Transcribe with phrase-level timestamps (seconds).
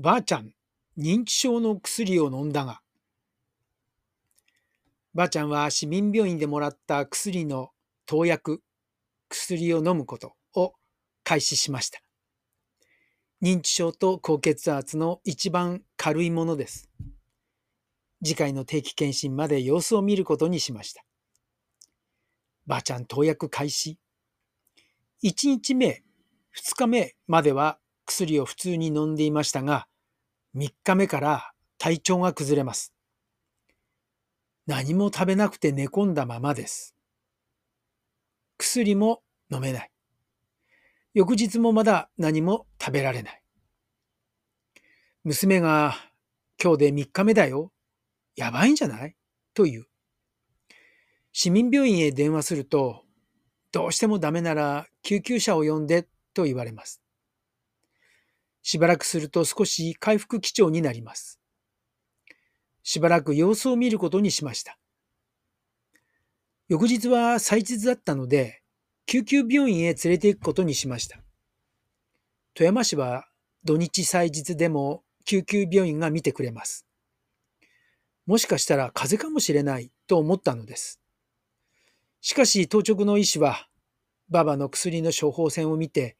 [0.00, 0.54] ばあちゃん、
[0.96, 2.80] 認知症の薬を飲んだが、
[5.12, 7.68] ばあちゃんは市民病院でもらった薬の
[8.06, 8.62] 投薬、
[9.28, 10.72] 薬を飲むことを
[11.22, 12.00] 開始しました。
[13.42, 16.88] 認知症と高血圧の一番軽いものです。
[18.24, 21.04] 次回の定期検診まで様子を見ることにしました。
[22.66, 23.98] ばあちゃん投薬開始。
[25.22, 26.02] 1日目、
[26.56, 29.86] 2日目までは薬を普通に飲んでいましたが、
[30.56, 32.92] 3日目から体調が崩れます。
[34.66, 36.94] 何も食べなくて寝込んだままです。
[38.58, 39.90] 薬も飲めない。
[41.14, 43.42] 翌日もまだ何も食べられない。
[45.24, 45.94] 娘が
[46.62, 47.72] 今日で3日目だよ。
[48.36, 49.16] やばいんじゃない？
[49.54, 49.86] という。
[51.32, 53.04] 市民病院へ電話すると、
[53.72, 57.00] どうしてもダメなら救急車を呼んでと言われます。
[58.62, 61.40] しばらくすると少し回復基調になります。
[62.82, 64.78] しばらく様子を見ることにしました。
[66.68, 68.62] 翌日は祭日だったので、
[69.06, 71.18] 救急病院へ連れて行くことにしました。
[72.54, 73.26] 富山市は
[73.64, 76.86] 土日祭日でも救急病院が見てくれます。
[78.26, 81.00] もしかしたら風邪かもしれないと思ったのです。
[82.20, 83.66] しかし当直の医師は、
[84.28, 86.16] ババの薬の処方箋を見て、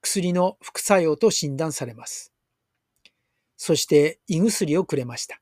[0.00, 2.32] 薬の副作用と診断されます。
[3.56, 5.40] そして胃薬をくれました。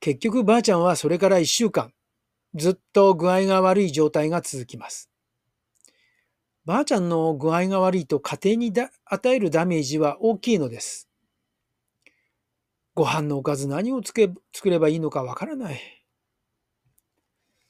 [0.00, 1.92] 結局ばあちゃんはそれから一週間、
[2.54, 5.10] ずっと具合が悪い状態が続きます。
[6.64, 8.72] ばあちゃんの具合が悪いと家庭に
[9.04, 11.08] 与えるダメージは大きいのです。
[12.94, 15.80] ご飯のおかず何をつけ作ればいいのかわからない。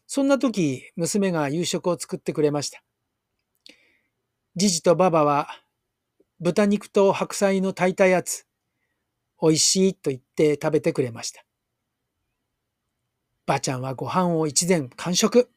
[0.06, 2.82] そんな時、娘が夕食を作ってくれました。
[4.58, 5.46] じじとばばは、
[6.40, 8.44] 豚肉と白菜の炊いたやつ、
[9.40, 11.44] 美味しいと言って食べてくれました。
[13.46, 15.48] ばあちゃんはご飯を一膳完食。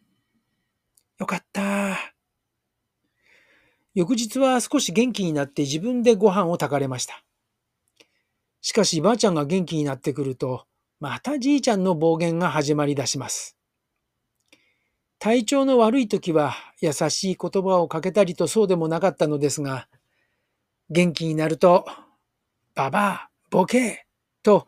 [1.18, 1.98] よかった。
[3.96, 7.24] 翌日は少し元気になって自分でご飯を炊かれました。
[8.62, 10.68] しかしばあちゃんが元気になってくると、
[11.00, 13.58] またじいちゃんの暴言が始まり出します。
[15.24, 19.88] 体調の悪い時は優しい言葉をかけたりとそうでもなかったのですが、
[20.90, 21.86] 元気になると、
[22.74, 24.08] ばばあ、ボケ
[24.42, 24.66] と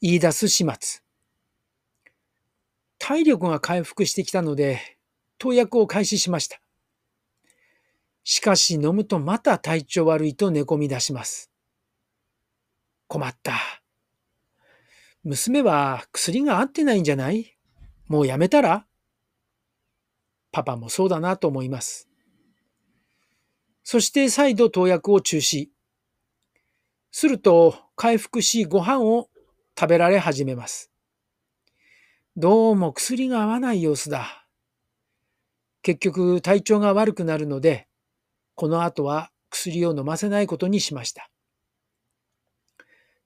[0.00, 1.00] 言い出す始末。
[2.98, 4.80] 体力が回復してきたので、
[5.38, 6.60] 投薬を開始しました。
[8.22, 11.50] しかし飲むとまた体調悪いと寝込み出します。
[13.08, 13.54] 困った。
[15.24, 17.56] 娘は薬が合ってないんじゃない？
[18.06, 18.85] もうやめたら？
[20.56, 22.08] パパもそうだなと思います。
[23.84, 25.68] そして再度投薬を中止。
[27.10, 29.28] すると回復しご飯を
[29.78, 30.90] 食べられ始めます。
[32.38, 34.46] どうも薬が合わない様子だ。
[35.82, 37.86] 結局体調が悪くなるので、
[38.54, 41.28] この後は薬を飲ませないことにしました。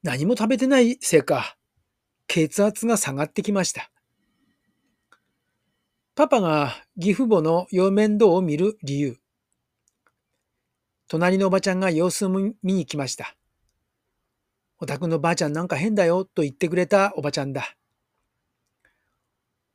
[0.03, 1.55] 何も食べてないせいか、
[2.27, 3.89] 血圧が下がってきました。
[6.13, 9.17] パパが義父母の養面倒を見る理由。
[11.07, 13.35] 隣のおばちゃんが様子を見に来ました。
[14.77, 17.75] お宅のばあちゃんなんか変だよと言ってくれたおばちゃんだ。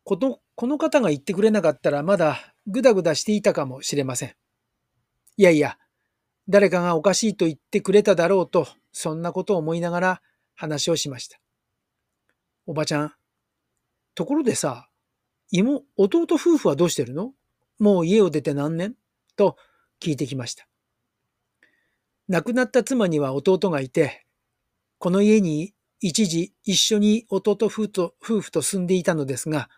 [0.04, 4.34] このこの方が言ってくれなかったらまだぐだぐだしていたかもしれません。
[5.38, 5.78] いやいや、
[6.48, 10.22] 誰かがおかしいと言ってくれただろうと、そんなことを思いながら
[10.54, 11.38] 話をしました。
[12.66, 13.12] おばちゃん、
[14.14, 14.88] ところでさ、
[15.50, 17.32] 妹、弟夫婦はどうしてるの？
[17.78, 18.94] もう家を出て何年？
[19.36, 19.56] と
[20.00, 20.66] 聞いてきました。
[22.28, 24.26] 亡くなった妻には弟がいて、
[24.98, 29.68] この家に一時一緒に弟夫婦と夫婦と住んでいたのですが、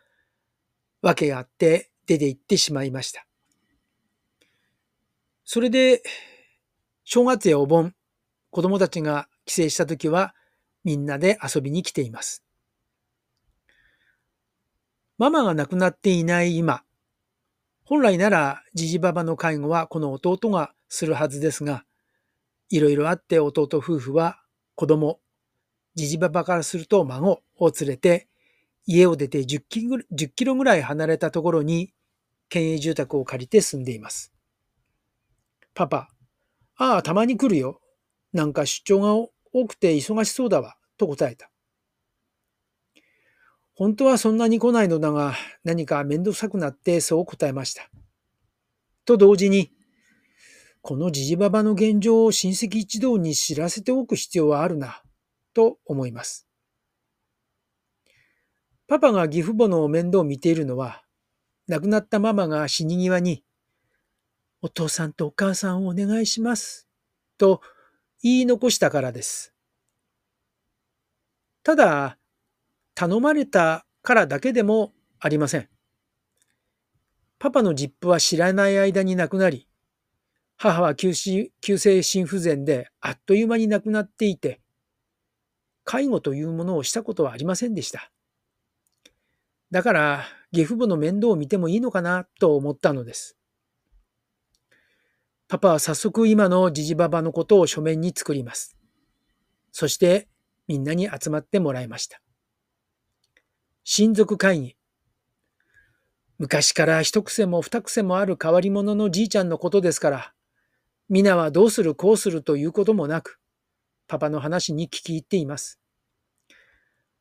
[1.02, 3.26] 訳があって出て行ってしまいました。
[5.44, 6.02] それで、
[7.04, 7.94] 正月やお盆、
[8.50, 10.34] 子供たちが帰省した時は
[10.84, 12.42] みんなで遊びに来ています。
[15.18, 16.84] ママが亡くなっていない今、
[17.84, 21.84] 本来ならじじばばの介護はこの弟がするはずですが、
[22.70, 24.40] いろいろあって弟夫婦は
[24.76, 25.18] 子供、
[25.96, 28.28] じじばばからすると孫を連れて
[28.86, 29.62] 家を出て10
[30.36, 31.92] キロぐらい離れたところに
[32.48, 34.32] 県営住宅を借りて住んでいます。
[35.74, 36.10] パパ、
[36.76, 37.80] ああ、たまに来るよ。
[38.32, 39.14] なんか出張が
[39.52, 40.76] 多くて忙しそうだわ。
[40.96, 41.50] と答えた。
[43.78, 47.88] 本当はそんなに来ないのだが、何かめんどくさくなってそう答えました。
[49.04, 49.70] と同時に、
[50.82, 55.00] このじじばばの現状を親戚一同に知らせておく必要はあるな、
[55.54, 56.48] と思います。
[58.88, 61.04] パパが義父母の面倒を見ているのは、
[61.68, 63.44] 亡くなったママが死に際に、
[64.60, 66.88] お父さんとお母さんをお願いします、
[67.38, 67.60] と
[68.24, 69.54] 言い残したからです。
[71.62, 72.18] ただ、
[72.98, 75.68] 頼まれたからだけでもありません。
[77.38, 79.68] パパの実父は知らない間に亡くなり、
[80.56, 81.12] 母は急
[81.60, 84.60] 急性心不全であっという間に亡くなっていて、
[85.84, 88.10] 介護というものをしたことはありませんでした。
[89.70, 93.36] だから、義父母の面倒を見てもいいのかなと思ったのです。
[95.46, 98.76] パパは早速今のジジババのことを書面に作ります。
[99.70, 100.26] そして
[100.66, 102.20] みんなに集まってもらいました。
[103.90, 104.76] 親族会議。
[106.36, 110.34] 昔から一癖も二癖もある変わり者のじいちゃんのことですから、
[111.08, 113.40] 皆はどうするこうするということもなく、
[114.06, 115.80] パパの話に聞き入っています。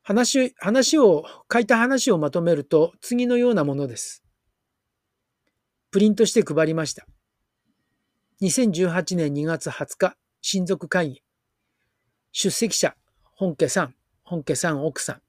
[0.03, 4.25] 話、話を、書いた話をまとめると次のようなものです。
[5.89, 7.07] プリントして配りました。
[8.41, 11.23] 2018年2月20日、親族会議。
[12.33, 12.93] 出席者、
[13.23, 15.21] 本家さん、本家さん奥さん、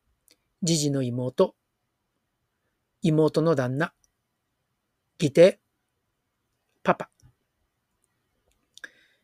[0.67, 1.55] 次児の妹、
[3.03, 3.93] 妹の旦那、
[5.21, 5.59] 義弟、
[6.83, 7.11] パパ。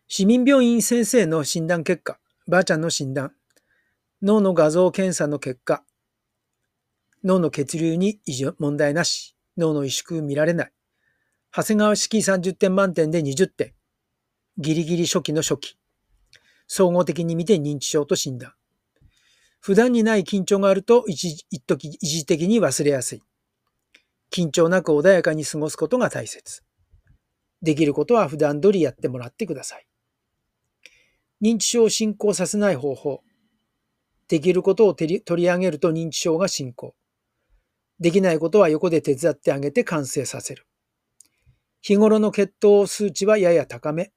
[0.07, 3.33] 市民病院先生の診断結果、ばあちゃんの診断、
[4.23, 5.83] 脳の画像検査の結果、
[7.25, 10.73] 脳の血流に異常問題なし、脳の萎縮見られない。
[11.51, 13.75] 長谷川式30点満点で20点。
[14.59, 15.79] ギリギリ初期の初期。
[16.69, 18.53] 総合的に見て認知症と診断。
[19.66, 23.22] 普段にない緊張があると一時一時的に忘れやすい。
[24.31, 26.62] 緊張なく穏やかに過ごすことが大切。
[27.62, 29.87] できることは普段通りやってもらってください。
[31.40, 33.22] 認知症を進行させない方法。
[34.28, 36.94] できることを取り上げると認知症が進行。
[37.99, 40.66] できないことは横で手伝ってあげて完成させる。
[41.81, 44.12] 日頃の血糖数値はやや高め。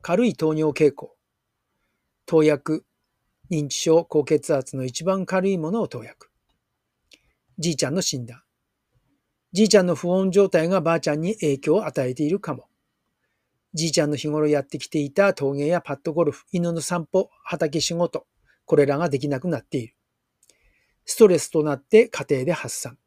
[0.00, 1.16] 軽い糖尿傾向。
[2.24, 2.85] 投薬。
[3.50, 6.30] 認知症、高血圧の一番軽いものを投薬。
[7.58, 8.42] じいちゃんの診断。
[9.52, 12.68] じいちゃんの不穏状態がばあちゃんに影響を与えているかも。
[13.72, 18.26] じいちゃんの日頃やってきていた陶芸やパッドゴルフ、犬の散歩、畑仕事、
[18.64, 19.94] これらができなくなっている。
[21.04, 22.98] ストレスとなって家庭で発散。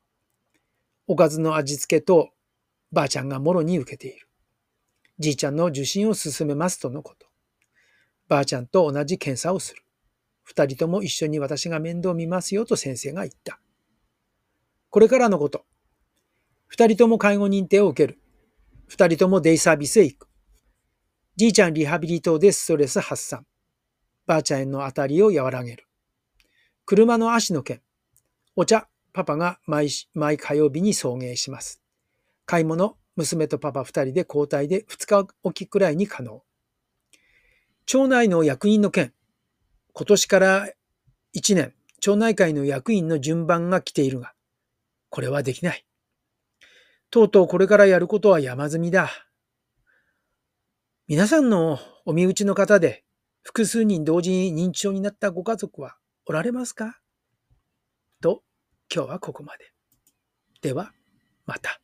[1.06, 2.30] おかずの味付けと
[2.91, 4.27] ばあちゃんがもろに受けている。
[5.19, 7.27] じいちゃんの受診を進めますとのこと。
[8.30, 9.83] ばあちゃんと同じ検査をする。
[10.50, 13.60] 二人とも一緒に私が面倒見ますよと先生が言った。
[14.90, 15.63] これからのこと。
[16.66, 18.19] 二人とも介護認定を受ける。
[18.88, 20.28] 二人ともデイサービスへ行く。
[21.36, 23.46] じいちゃんリハビリ等でストレス発散。
[24.25, 25.86] ばあちゃんへの当たりを和らげる。
[26.84, 27.84] 車の足の件。
[28.56, 31.84] お茶、パパが毎毎火曜日に送迎します。
[32.48, 36.42] 買い物、娘とパパ二人で交代で二日おきくらいに可能。
[37.86, 39.13] 町内の役員の件。
[39.94, 40.69] 今年から
[41.33, 44.33] 一年、町内会の役員の順番が来ているが、
[45.09, 45.86] これはできない。
[47.12, 49.09] とうとうこれからやることは山積みだ。
[51.07, 53.03] 皆さんのお身内の方で
[53.41, 57.00] 複数人同時に認知症になったご家族はおられますか？
[58.22, 58.43] と、
[58.93, 59.72] 今日はここまで。
[60.62, 60.93] では、
[61.46, 61.81] また。